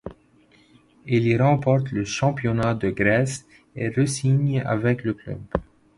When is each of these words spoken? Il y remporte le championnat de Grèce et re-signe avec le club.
Il 1.05 1.27
y 1.27 1.37
remporte 1.37 1.91
le 1.91 2.05
championnat 2.05 2.73
de 2.73 2.89
Grèce 2.89 3.45
et 3.75 3.87
re-signe 3.89 4.59
avec 4.61 5.03
le 5.03 5.13
club. 5.13 5.41